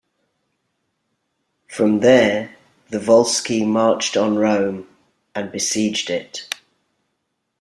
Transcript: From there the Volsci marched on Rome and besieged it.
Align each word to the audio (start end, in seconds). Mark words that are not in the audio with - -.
From 1.67 1.99
there 1.99 2.55
the 2.89 2.97
Volsci 2.97 3.67
marched 3.67 4.17
on 4.17 4.35
Rome 4.35 4.87
and 5.35 5.51
besieged 5.51 6.09
it. 6.09 6.47